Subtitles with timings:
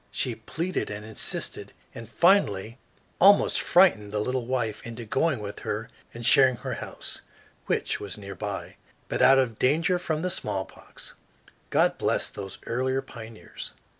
[0.09, 2.79] She pleaded and insisted, and finally
[3.19, 7.21] almost frightened the little wife into going with her and sharing her house,
[7.67, 8.77] which was near by,
[9.09, 11.13] but out of danger from the smallpox.
[11.69, 13.73] God bless those earlier pioneers!